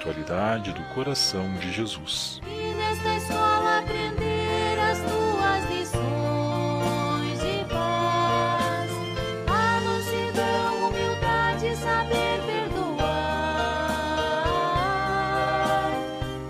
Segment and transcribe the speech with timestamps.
[0.00, 2.40] espiritualidade do coração de Jesus.
[2.46, 8.90] E nesta escola aprender as tuas lições de paz.
[9.46, 13.10] A mansidão, humildade, saber perdoar.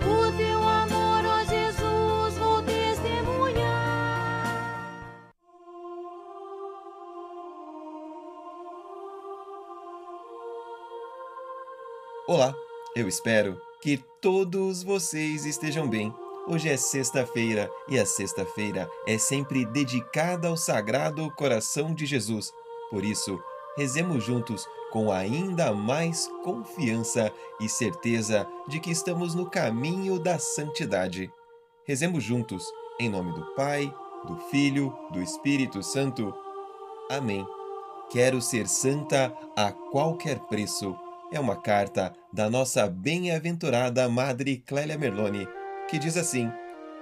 [0.07, 3.67] O teu amor, ó Jesus, vou testemunhar.
[12.29, 12.55] Olá,
[12.95, 16.13] eu espero que todos vocês estejam bem.
[16.49, 22.53] Hoje é sexta-feira e a sexta-feira é sempre dedicada ao Sagrado Coração de Jesus.
[22.91, 23.41] Por isso,
[23.77, 31.33] rezemos juntos com ainda mais confiança e certeza de que estamos no caminho da santidade.
[31.87, 32.65] Rezemos juntos,
[32.99, 33.93] em nome do Pai,
[34.27, 36.35] do Filho, do Espírito Santo.
[37.09, 37.47] Amém.
[38.11, 40.97] Quero ser santa a qualquer preço
[41.33, 45.49] é uma carta da nossa bem-aventurada Madre Clélia Merloni,
[45.89, 46.51] que diz assim: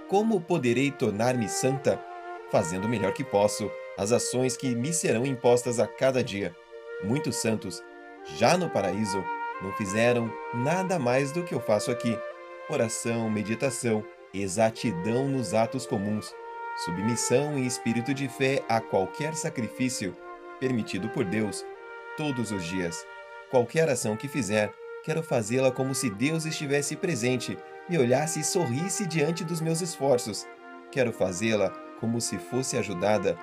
[0.09, 2.03] Como poderei tornar-me santa?
[2.51, 6.55] Fazendo o melhor que posso as ações que me serão impostas a cada dia.
[7.03, 7.83] Muitos santos,
[8.37, 9.23] já no paraíso,
[9.63, 12.19] não fizeram nada mais do que eu faço aqui:
[12.69, 16.35] oração, meditação, exatidão nos atos comuns,
[16.85, 20.15] submissão e espírito de fé a qualquer sacrifício
[20.61, 21.65] permitido por Deus
[22.17, 23.07] todos os dias.
[23.51, 27.57] Qualquer ação que fizer, quero fazê-la como se Deus estivesse presente,
[27.89, 30.47] me olhasse e sorrisse diante dos meus esforços.
[30.93, 33.39] Quero fazê-la como se fosse ajudada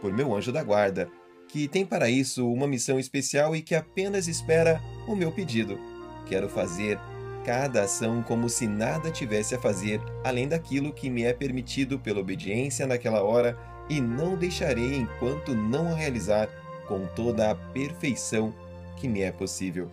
[0.00, 1.10] por meu anjo da guarda,
[1.48, 5.76] que tem para isso uma missão especial e que apenas espera o meu pedido.
[6.24, 6.98] Quero fazer
[7.44, 12.20] cada ação como se nada tivesse a fazer além daquilo que me é permitido pela
[12.20, 16.48] obediência naquela hora e não deixarei enquanto não a realizar
[16.86, 18.54] com toda a perfeição
[18.98, 19.90] que me é possível.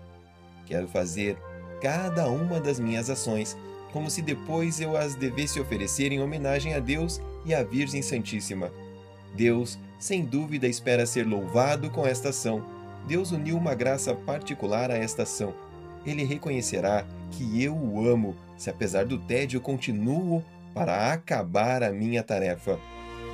[0.66, 1.38] Quero fazer
[1.82, 3.56] cada uma das minhas ações
[3.96, 8.70] como se depois eu as devesse oferecer em homenagem a Deus e à Virgem Santíssima.
[9.34, 12.62] Deus, sem dúvida, espera ser louvado com esta ação.
[13.08, 15.54] Deus uniu uma graça particular a esta ação.
[16.06, 20.44] Ele reconhecerá que eu o amo, se apesar do tédio continuo
[20.74, 22.78] para acabar a minha tarefa.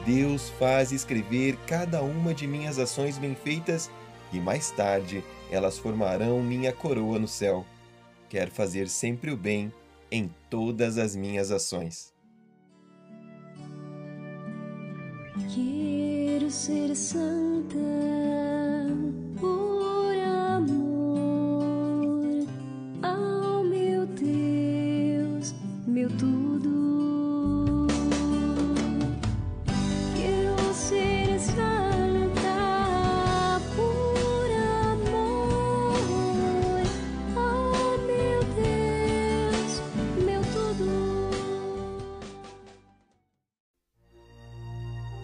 [0.05, 3.89] Deus faz escrever cada uma de minhas ações bem feitas
[4.31, 7.65] e mais tarde elas formarão minha coroa no céu.
[8.29, 9.71] Quero fazer sempre o bem
[10.09, 12.13] em todas as minhas ações.
[15.53, 17.75] Quero ser santa
[19.39, 20.15] por
[20.57, 20.87] amor
[23.01, 25.53] ao meu Deus,
[25.87, 26.70] meu tudo.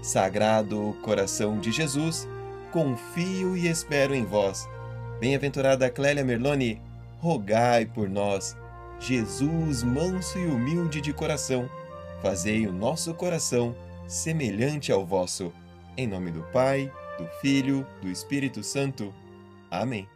[0.07, 2.25] Sagrado coração de Jesus,
[2.71, 4.65] confio e espero em vós.
[5.19, 6.81] Bem-aventurada Clélia Merloni,
[7.19, 8.55] rogai por nós.
[9.01, 11.69] Jesus, manso e humilde de coração,
[12.21, 13.75] fazei o nosso coração
[14.07, 15.51] semelhante ao vosso.
[15.97, 19.13] Em nome do Pai, do Filho, do Espírito Santo.
[19.69, 20.07] Amém.